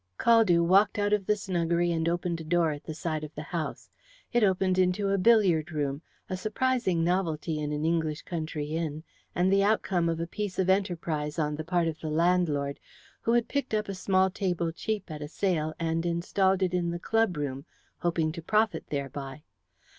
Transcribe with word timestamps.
Caldew 0.17 0.65
walked 0.65 0.97
out 0.97 1.13
of 1.13 1.27
the 1.27 1.35
snuggery 1.35 1.91
and 1.91 2.09
opened 2.09 2.41
a 2.41 2.43
door 2.43 2.71
at 2.71 2.85
the 2.85 2.93
side 2.95 3.23
of 3.23 3.35
the 3.35 3.43
house. 3.43 3.87
It 4.33 4.43
opened 4.43 4.79
into 4.79 5.09
a 5.09 5.19
billiard 5.19 5.71
room 5.71 6.01
a 6.27 6.35
surprising 6.35 7.03
novelty 7.03 7.59
in 7.59 7.71
an 7.71 7.85
English 7.85 8.23
country 8.23 8.71
inn, 8.75 9.03
and 9.35 9.53
the 9.53 9.63
outcome 9.63 10.09
of 10.09 10.19
a 10.19 10.25
piece 10.25 10.57
of 10.57 10.71
enterprise 10.71 11.37
on 11.37 11.55
the 11.55 11.63
part 11.63 11.87
of 11.87 11.99
the 11.99 12.09
landlord, 12.09 12.79
who 13.21 13.33
had 13.33 13.47
picked 13.47 13.75
up 13.75 13.87
a 13.87 13.93
small 13.93 14.31
table 14.31 14.71
cheap 14.71 15.11
at 15.11 15.21
a 15.21 15.27
sale, 15.27 15.75
and 15.79 16.03
installed 16.03 16.63
it 16.63 16.73
in 16.73 16.89
the 16.89 16.97
clubroom, 16.97 17.65
hoping 17.99 18.31
to 18.31 18.41
profit 18.41 18.87
thereby. 18.89 19.43